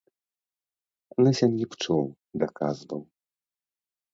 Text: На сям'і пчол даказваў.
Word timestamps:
На 1.27 1.31
сям'і 1.39 1.65
пчол 1.73 2.05
даказваў. 2.45 3.01